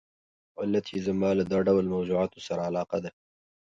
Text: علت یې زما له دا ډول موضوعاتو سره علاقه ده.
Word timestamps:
علت 0.61 0.85
یې 0.93 0.99
زما 1.07 1.29
له 1.39 1.43
دا 1.51 1.59
ډول 1.67 1.85
موضوعاتو 1.95 2.39
سره 2.47 2.61
علاقه 2.69 2.97
ده. 3.03 3.11